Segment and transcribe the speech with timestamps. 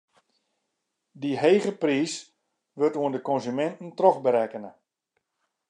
[1.21, 2.13] Dy hege priis
[2.77, 4.71] wurdt oan de konsuminten trochberekkene.